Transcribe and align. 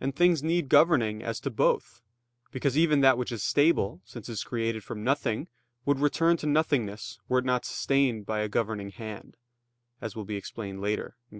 And 0.00 0.16
things 0.16 0.42
need 0.42 0.68
governing 0.68 1.22
as 1.22 1.38
to 1.38 1.48
both: 1.48 2.02
because 2.50 2.76
even 2.76 3.02
that 3.02 3.16
which 3.16 3.30
is 3.30 3.44
stable, 3.44 4.00
since 4.04 4.28
it 4.28 4.32
is 4.32 4.42
created 4.42 4.82
from 4.82 5.04
nothing, 5.04 5.46
would 5.84 6.00
return 6.00 6.36
to 6.38 6.48
nothingness 6.48 7.20
were 7.28 7.38
it 7.38 7.44
not 7.44 7.64
sustained 7.64 8.26
by 8.26 8.40
a 8.40 8.48
governing 8.48 8.90
hand, 8.90 9.36
as 10.00 10.16
will 10.16 10.24
be 10.24 10.34
explained 10.34 10.80
later 10.80 11.18
(Q. 11.28 11.32